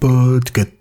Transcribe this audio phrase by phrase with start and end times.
[0.00, 0.79] Podcast.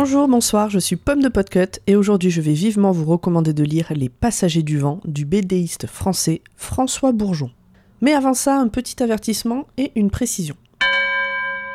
[0.00, 3.64] Bonjour, bonsoir, je suis Pomme de Podcut et aujourd'hui je vais vivement vous recommander de
[3.64, 7.50] lire Les Passagers du Vent du BDiste français François Bourgeon.
[8.00, 10.54] Mais avant ça, un petit avertissement et une précision.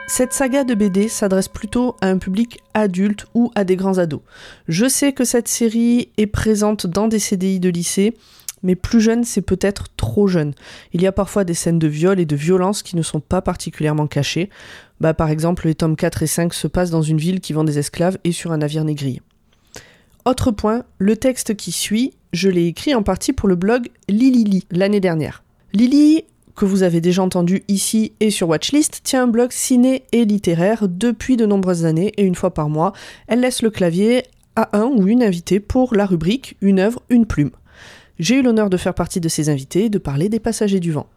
[0.08, 4.22] Cette saga de BD s'adresse plutôt à un public adulte ou à des grands ados.
[4.70, 8.16] Je sais que cette série est présente dans des CDI de lycée,
[8.64, 10.54] mais plus jeune, c'est peut-être trop jeune.
[10.94, 13.42] Il y a parfois des scènes de viol et de violence qui ne sont pas
[13.42, 14.50] particulièrement cachées.
[15.00, 17.64] Bah, par exemple, les tomes 4 et 5 se passent dans une ville qui vend
[17.64, 19.22] des esclaves et sur un navire négrier.
[20.26, 24.66] Autre point, le texte qui suit, je l'ai écrit en partie pour le blog Lilili
[24.72, 25.44] l'année dernière.
[25.74, 26.24] Lily,
[26.56, 30.88] que vous avez déjà entendu ici et sur Watchlist, tient un blog ciné et littéraire
[30.88, 32.94] depuis de nombreuses années et une fois par mois,
[33.28, 34.24] elle laisse le clavier
[34.56, 37.52] à un ou une invitée pour la rubrique Une œuvre, une plume.
[38.20, 40.92] J'ai eu l'honneur de faire partie de ces invités et de parler des passagers du
[40.92, 41.08] vent.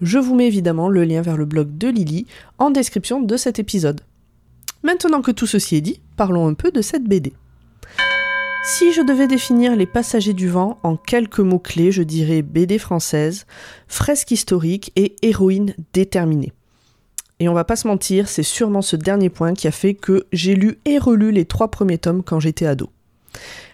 [0.00, 2.26] Je vous mets évidemment le lien vers le blog de Lily
[2.58, 4.00] en description de cet épisode.
[4.82, 7.34] Maintenant que tout ceci est dit, parlons un peu de cette BD.
[8.62, 13.46] Si je devais définir Les Passagers du Vent en quelques mots-clés, je dirais BD française,
[13.88, 16.52] fresque historique et héroïne déterminée.
[17.40, 20.26] Et on va pas se mentir, c'est sûrement ce dernier point qui a fait que
[20.32, 22.90] j'ai lu et relu les trois premiers tomes quand j'étais ado.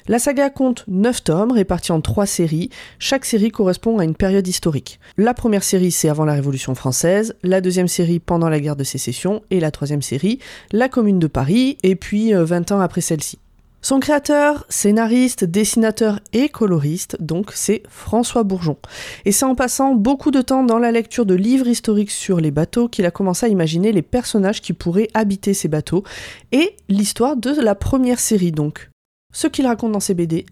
[0.08, 2.70] La saga compte 9 tomes répartis en 3 séries.
[2.98, 5.00] Chaque série correspond à une période historique.
[5.16, 8.84] La première série, c'est avant la Révolution française, la deuxième série pendant la guerre de
[8.84, 10.38] sécession, et la troisième série,
[10.72, 13.38] la Commune de Paris, et puis 20 ans après celle-ci.
[13.82, 18.76] Son créateur, scénariste, dessinateur et coloriste, donc c'est François Bourgeon.
[19.24, 22.50] Et c'est en passant beaucoup de temps dans la lecture de livres historiques sur les
[22.50, 26.02] bateaux qu'il a commencé à imaginer les personnages qui pourraient habiter ces bateaux
[26.50, 28.90] et l'histoire de la première série donc.
[29.36, 30.46] Ce qu'il raconte dans ses BD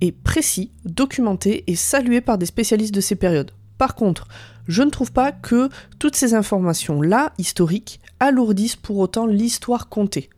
[0.00, 3.50] est précis, documenté et salué par des spécialistes de ces périodes.
[3.78, 4.28] Par contre,
[4.68, 5.68] je ne trouve pas que
[5.98, 10.30] toutes ces informations-là, historiques, alourdissent pour autant l'histoire contée.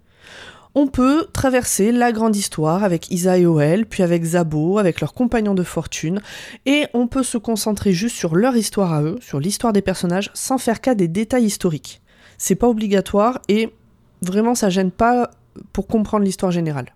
[0.74, 5.12] On peut traverser la grande histoire avec Isa et Oel, puis avec Zabo, avec leurs
[5.12, 6.22] compagnons de fortune,
[6.64, 10.30] et on peut se concentrer juste sur leur histoire à eux, sur l'histoire des personnages,
[10.32, 12.00] sans faire cas des détails historiques.
[12.38, 13.74] C'est pas obligatoire et
[14.22, 15.32] vraiment ça gêne pas
[15.74, 16.94] pour comprendre l'histoire générale.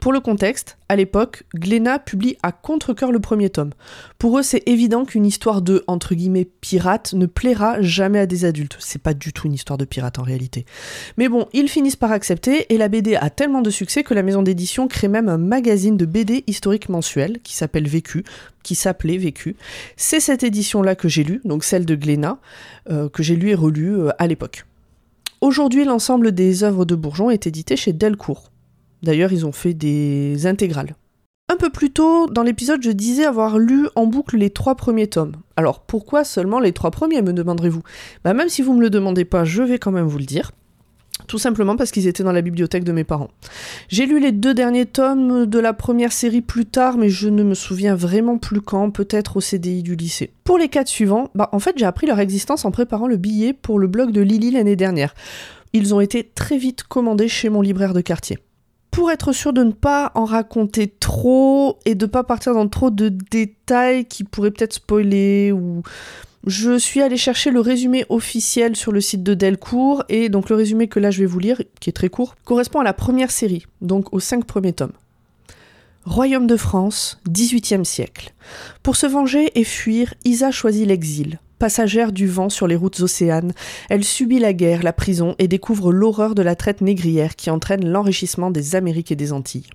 [0.00, 3.72] Pour le contexte, à l'époque, Glénat publie à contre-coeur le premier tome.
[4.18, 6.14] Pour eux, c'est évident qu'une histoire de entre
[6.60, 8.76] pirate ne plaira jamais à des adultes.
[8.80, 10.64] C'est pas du tout une histoire de pirate en réalité.
[11.16, 14.22] Mais bon, ils finissent par accepter et la BD a tellement de succès que la
[14.22, 18.24] maison d'édition crée même un magazine de BD historique mensuel qui s'appelle Vécu,
[18.62, 19.56] qui s'appelait Vécu.
[19.96, 22.38] C'est cette édition-là que j'ai lue, donc celle de Glénat,
[22.90, 24.64] euh, que j'ai lu et relu euh, à l'époque.
[25.40, 28.50] Aujourd'hui, l'ensemble des œuvres de Bourgeon est édité chez Delcourt.
[29.02, 30.94] D'ailleurs, ils ont fait des intégrales.
[31.48, 35.06] Un peu plus tôt, dans l'épisode, je disais avoir lu en boucle les trois premiers
[35.06, 35.36] tomes.
[35.56, 37.82] Alors pourquoi seulement les trois premiers, me demanderez-vous?
[38.24, 40.50] Bah même si vous me le demandez pas, je vais quand même vous le dire.
[41.28, 43.30] Tout simplement parce qu'ils étaient dans la bibliothèque de mes parents.
[43.88, 47.44] J'ai lu les deux derniers tomes de la première série plus tard, mais je ne
[47.44, 50.32] me souviens vraiment plus quand, peut-être au CDI du lycée.
[50.42, 53.52] Pour les quatre suivants, bah en fait j'ai appris leur existence en préparant le billet
[53.52, 55.14] pour le blog de Lily l'année dernière.
[55.72, 58.38] Ils ont été très vite commandés chez mon libraire de quartier
[58.96, 62.88] pour être sûr de ne pas en raconter trop et de pas partir dans trop
[62.88, 65.82] de détails qui pourraient peut-être spoiler ou
[66.46, 70.56] je suis allée chercher le résumé officiel sur le site de Delcourt et donc le
[70.56, 73.30] résumé que là je vais vous lire, qui est très court, correspond à la première
[73.30, 74.94] série, donc aux cinq premiers tomes.
[76.06, 78.32] Royaume de France, XVIIIe siècle.
[78.82, 81.38] Pour se venger et fuir, Isa choisit l'exil.
[81.58, 83.52] Passagère du vent sur les routes océanes,
[83.88, 87.88] elle subit la guerre, la prison et découvre l'horreur de la traite négrière qui entraîne
[87.88, 89.70] l'enrichissement des Amériques et des Antilles.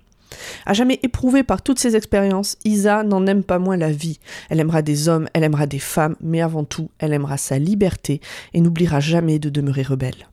[0.64, 4.20] À jamais éprouvée par toutes ces expériences, Isa n'en aime pas moins la vie.
[4.48, 8.20] Elle aimera des hommes, elle aimera des femmes, mais avant tout, elle aimera sa liberté
[8.54, 10.28] et n'oubliera jamais de demeurer rebelle.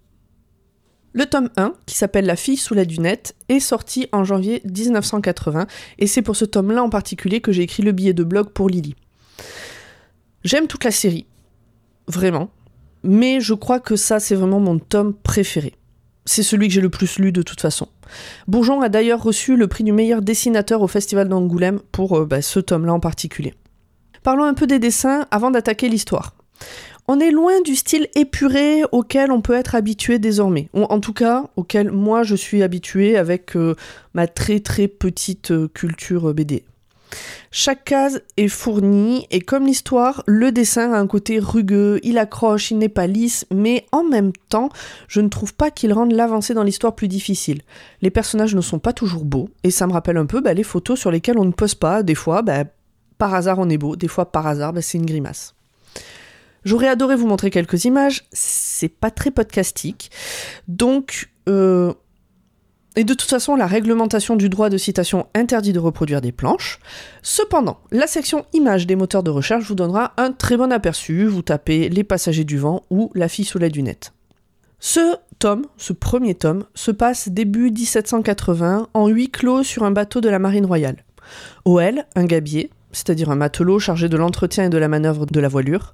[1.13, 5.65] Le tome 1, qui s'appelle La fille sous la dunette, est sorti en janvier 1980,
[5.97, 8.69] et c'est pour ce tome-là en particulier que j'ai écrit le billet de blog pour
[8.69, 8.93] Lily.
[10.43, 11.25] J'aime toute la série,
[12.09, 12.49] vraiment.
[13.03, 15.75] Mais je crois que ça, c'est vraiment mon tome préféré.
[16.25, 17.87] C'est celui que j'ai le plus lu de toute façon.
[18.47, 22.41] Bourgeon a d'ailleurs reçu le prix du meilleur dessinateur au Festival d'Angoulême pour euh, bah,
[22.41, 23.53] ce tome-là en particulier.
[24.21, 26.33] Parlons un peu des dessins avant d'attaquer l'histoire.
[27.07, 31.13] On est loin du style épuré auquel on peut être habitué désormais, ou en tout
[31.13, 33.75] cas auquel moi je suis habitué avec euh,
[34.13, 36.65] ma très très petite euh, culture BD.
[37.51, 42.71] Chaque case est fournie et comme l'histoire, le dessin a un côté rugueux, il accroche,
[42.71, 44.69] il n'est pas lisse, mais en même temps,
[45.07, 47.61] je ne trouve pas qu'il rende l'avancée dans l'histoire plus difficile.
[48.01, 50.63] Les personnages ne sont pas toujours beaux et ça me rappelle un peu bah, les
[50.63, 52.65] photos sur lesquelles on ne pose pas, des fois bah,
[53.17, 55.55] par hasard on est beau, des fois par hasard bah, c'est une grimace.
[56.65, 60.11] J'aurais adoré vous montrer quelques images, c'est pas très podcastique,
[60.67, 61.29] donc...
[61.47, 61.93] Euh,
[62.99, 66.79] et de toute façon, la réglementation du droit de citation interdit de reproduire des planches.
[67.21, 71.25] Cependant, la section images des moteurs de recherche vous donnera un très bon aperçu.
[71.25, 74.11] Vous tapez Les passagers du vent ou La fille sous la dunette.
[74.81, 80.19] Ce tome, ce premier tome, se passe début 1780 en huis clos sur un bateau
[80.19, 81.05] de la marine royale.
[81.63, 85.47] OL, un gabier, c'est-à-dire un matelot chargé de l'entretien et de la manœuvre de la
[85.47, 85.91] voilure,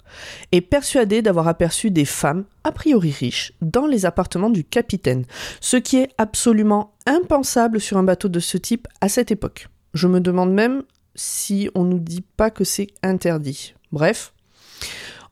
[0.52, 5.26] est persuadé d'avoir aperçu des femmes, a priori riches, dans les appartements du capitaine,
[5.62, 9.68] ce qui est absolument impensable sur un bateau de ce type à cette époque.
[9.94, 10.84] Je me demande même
[11.16, 13.74] si on nous dit pas que c'est interdit.
[13.92, 14.34] Bref.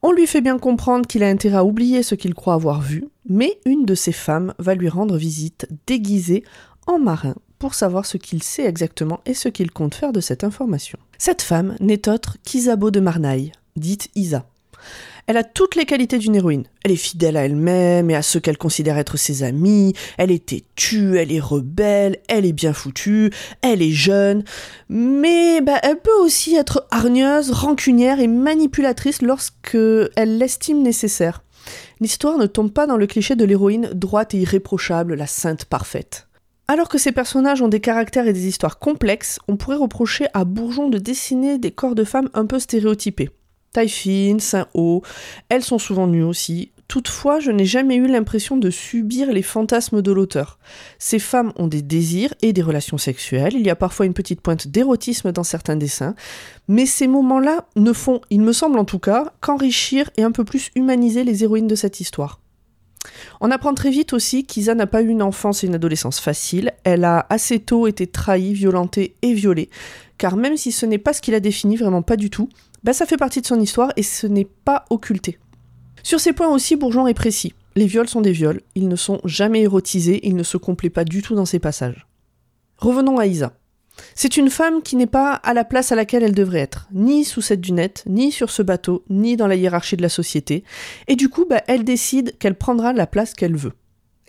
[0.01, 3.05] On lui fait bien comprendre qu'il a intérêt à oublier ce qu'il croit avoir vu,
[3.29, 6.43] mais une de ces femmes va lui rendre visite déguisée
[6.87, 10.43] en marin pour savoir ce qu'il sait exactement et ce qu'il compte faire de cette
[10.43, 10.99] information.
[11.25, 14.45] Cette femme n'est autre qu'Isabeau de Marnaille, dite Isa.
[15.25, 16.65] Elle a toutes les qualités d'une héroïne.
[16.83, 19.93] Elle est fidèle à elle-même et à ceux qu'elle considère être ses amis.
[20.17, 23.31] Elle est têtue, elle est rebelle, elle est bien foutue,
[23.61, 24.43] elle est jeune.
[24.89, 29.77] Mais bah, elle peut aussi être hargneuse, rancunière et manipulatrice lorsque
[30.17, 31.41] elle l'estime nécessaire.
[32.01, 36.27] L'histoire ne tombe pas dans le cliché de l'héroïne droite et irréprochable, la sainte parfaite.
[36.67, 40.45] Alors que ces personnages ont des caractères et des histoires complexes, on pourrait reprocher à
[40.45, 43.31] Bourgeon de dessiner des corps de femmes un peu stéréotypés.
[43.73, 45.01] Taille fine, sein haut,
[45.49, 46.71] elles sont souvent nues aussi.
[46.87, 50.59] Toutefois, je n'ai jamais eu l'impression de subir les fantasmes de l'auteur.
[50.99, 54.41] Ces femmes ont des désirs et des relations sexuelles, il y a parfois une petite
[54.41, 56.13] pointe d'érotisme dans certains dessins,
[56.67, 60.45] mais ces moments-là ne font, il me semble en tout cas, qu'enrichir et un peu
[60.45, 62.42] plus humaniser les héroïnes de cette histoire.
[63.41, 66.71] On apprend très vite aussi qu'Isa n'a pas eu une enfance et une adolescence facile.
[66.83, 69.69] Elle a assez tôt été trahie, violentée et violée.
[70.17, 72.49] Car même si ce n'est pas ce qu'il a défini, vraiment pas du tout,
[72.83, 75.39] bah ça fait partie de son histoire et ce n'est pas occulté.
[76.03, 77.53] Sur ces points aussi, Bourgeon est précis.
[77.75, 81.05] Les viols sont des viols, ils ne sont jamais érotisés, ils ne se complaient pas
[81.05, 82.07] du tout dans ces passages.
[82.77, 83.53] Revenons à Isa.
[84.15, 87.25] C'est une femme qui n'est pas à la place à laquelle elle devrait être, ni
[87.25, 90.63] sous cette dunette, ni sur ce bateau, ni dans la hiérarchie de la société,
[91.07, 93.73] et du coup, bah, elle décide qu'elle prendra la place qu'elle veut.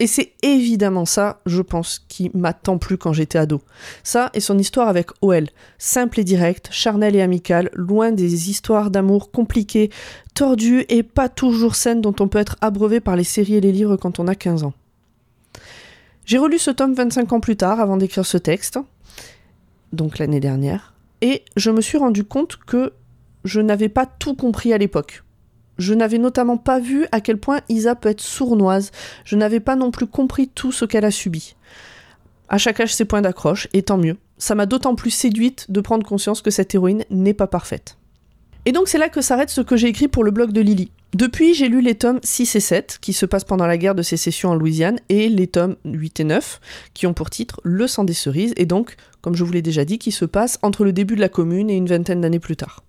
[0.00, 3.62] Et c'est évidemment ça, je pense, qui m'a tant plu quand j'étais ado.
[4.02, 5.46] Ça et son histoire avec OL,
[5.78, 9.90] simple et directe, charnelle et amicale, loin des histoires d'amour compliquées,
[10.34, 13.70] tordues et pas toujours saines dont on peut être abreuvé par les séries et les
[13.70, 14.74] livres quand on a 15 ans.
[16.24, 18.78] J'ai relu ce tome 25 ans plus tard avant d'écrire ce texte,
[19.94, 22.92] donc l'année dernière, et je me suis rendu compte que
[23.44, 25.22] je n'avais pas tout compris à l'époque.
[25.78, 28.90] Je n'avais notamment pas vu à quel point Isa peut être sournoise,
[29.24, 31.56] je n'avais pas non plus compris tout ce qu'elle a subi.
[32.48, 34.16] À chaque âge ses points d'accroche, et tant mieux.
[34.38, 37.96] Ça m'a d'autant plus séduite de prendre conscience que cette héroïne n'est pas parfaite.
[38.66, 40.90] Et donc c'est là que s'arrête ce que j'ai écrit pour le blog de Lily.
[41.14, 44.02] Depuis, j'ai lu les tomes 6 et 7, qui se passent pendant la guerre de
[44.02, 46.60] sécession en Louisiane, et les tomes 8 et 9,
[46.92, 49.84] qui ont pour titre Le sang des cerises, et donc, comme je vous l'ai déjà
[49.84, 52.56] dit, qui se passent entre le début de la commune et une vingtaine d'années plus
[52.56, 52.82] tard.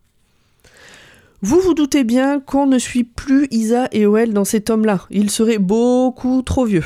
[1.44, 5.30] Vous vous doutez bien qu'on ne suit plus Isa et Oel dans ces tomes-là, ils
[5.30, 6.86] seraient beaucoup trop vieux.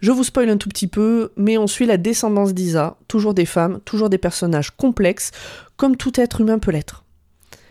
[0.00, 3.46] Je vous spoil un tout petit peu, mais on suit la descendance d'Isa, toujours des
[3.46, 5.32] femmes, toujours des personnages complexes,
[5.76, 7.03] comme tout être humain peut l'être.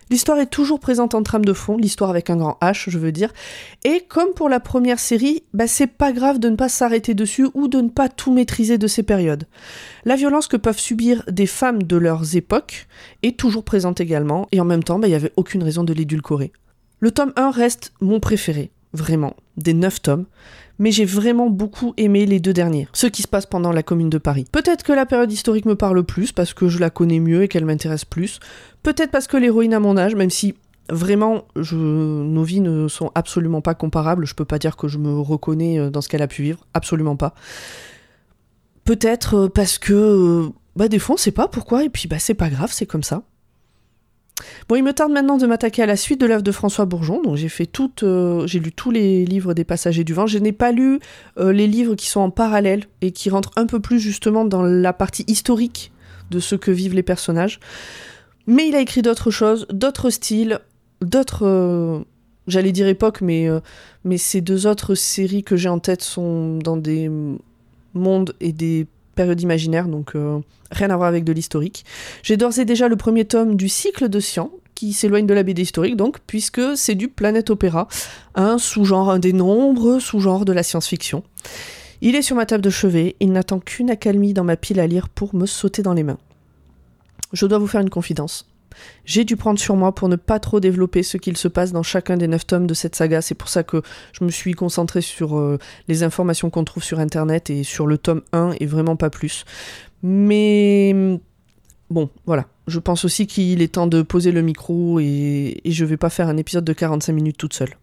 [0.09, 3.11] L'histoire est toujours présente en trame de fond, l'histoire avec un grand H, je veux
[3.11, 3.33] dire.
[3.83, 7.47] Et comme pour la première série, bah c'est pas grave de ne pas s'arrêter dessus
[7.53, 9.47] ou de ne pas tout maîtriser de ces périodes.
[10.05, 12.87] La violence que peuvent subir des femmes de leurs époques
[13.21, 15.93] est toujours présente également, et en même temps, il bah, n'y avait aucune raison de
[15.93, 16.51] l'édulcorer.
[16.99, 20.25] Le tome 1 reste mon préféré, vraiment, des 9 tomes
[20.79, 24.09] mais j'ai vraiment beaucoup aimé les deux derniers, ceux qui se passent pendant la Commune
[24.09, 24.45] de Paris.
[24.51, 27.47] Peut-être que la période historique me parle plus parce que je la connais mieux et
[27.47, 28.39] qu'elle m'intéresse plus.
[28.81, 30.55] Peut-être parce que l'héroïne a mon âge, même si
[30.89, 34.25] vraiment nos vies ne sont absolument pas comparables.
[34.25, 36.65] Je peux pas dire que je me reconnais euh, dans ce qu'elle a pu vivre,
[36.73, 37.33] absolument pas.
[38.83, 42.19] Peut-être euh, parce que euh, bah des fois on sait pas pourquoi et puis bah
[42.19, 43.23] c'est pas grave, c'est comme ça.
[44.67, 47.21] Bon, il me tarde maintenant de m'attaquer à la suite de l'œuvre de François Bourgeon.
[47.21, 48.03] Donc j'ai fait toute,
[48.45, 50.27] j'ai lu tous les livres des Passagers du Vent.
[50.27, 50.99] Je n'ai pas lu
[51.37, 54.93] les livres qui sont en parallèle et qui rentrent un peu plus justement dans la
[54.93, 55.91] partie historique
[56.31, 57.59] de ce que vivent les personnages.
[58.47, 60.59] Mais il a écrit d'autres choses, d'autres styles,
[61.01, 61.45] d'autres.
[61.45, 61.99] Euh,
[62.47, 63.59] j'allais dire euh,
[64.03, 67.09] mais ces deux autres séries que j'ai en tête sont dans des
[67.93, 70.39] mondes et des période imaginaire, donc euh,
[70.71, 71.85] rien à voir avec de l'historique.
[72.23, 75.43] J'ai d'ores et déjà le premier tome du cycle de Sian, qui s'éloigne de la
[75.43, 77.87] BD historique, donc, puisque c'est du planète opéra,
[78.35, 81.23] un sous-genre, un des nombreux sous-genres de la science-fiction.
[82.01, 84.87] Il est sur ma table de chevet, il n'attend qu'une accalmie dans ma pile à
[84.87, 86.17] lire pour me sauter dans les mains.
[87.31, 88.52] Je dois vous faire une confidence.
[89.05, 91.83] J'ai dû prendre sur moi pour ne pas trop développer ce qu'il se passe dans
[91.83, 93.21] chacun des neuf tomes de cette saga.
[93.21, 96.99] C'est pour ça que je me suis concentrée sur euh, les informations qu'on trouve sur
[96.99, 99.45] internet et sur le tome 1 et vraiment pas plus.
[100.01, 101.19] Mais
[101.89, 102.45] bon, voilà.
[102.67, 106.09] Je pense aussi qu'il est temps de poser le micro et, et je vais pas
[106.09, 107.75] faire un épisode de 45 minutes toute seule.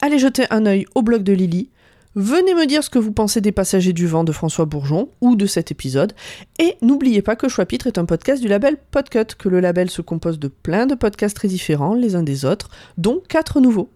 [0.00, 1.70] Allez jeter un œil au blog de Lily,
[2.16, 5.34] Venez me dire ce que vous pensez des Passagers du Vent de François Bourgeon ou
[5.34, 6.12] de cet épisode.
[6.60, 10.00] Et n'oubliez pas que Choix-Pitre est un podcast du label Podcut, que le label se
[10.00, 12.68] compose de plein de podcasts très différents les uns des autres,
[12.98, 13.90] dont quatre nouveaux.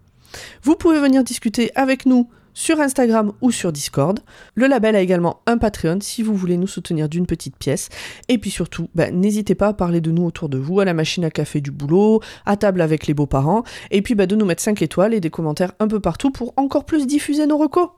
[0.63, 4.19] Vous pouvez venir discuter avec nous sur Instagram ou sur Discord.
[4.53, 7.87] Le label a également un Patreon si vous voulez nous soutenir d'une petite pièce.
[8.27, 10.93] Et puis surtout, bah, n'hésitez pas à parler de nous autour de vous, à la
[10.93, 14.45] machine à café du boulot, à table avec les beaux-parents, et puis bah, de nous
[14.45, 17.91] mettre 5 étoiles et des commentaires un peu partout pour encore plus diffuser nos recos.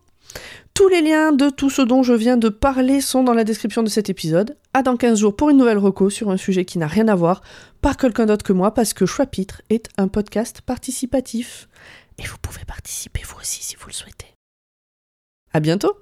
[0.81, 3.83] Tous les liens de tout ce dont je viens de parler sont dans la description
[3.83, 4.57] de cet épisode.
[4.73, 7.13] À dans 15 jours pour une nouvelle reco sur un sujet qui n'a rien à
[7.13, 7.43] voir
[7.81, 11.69] par quelqu'un d'autre que moi parce que Choix-Pitre est un podcast participatif.
[12.17, 14.33] Et vous pouvez participer vous aussi si vous le souhaitez.
[15.53, 15.95] À bientôt!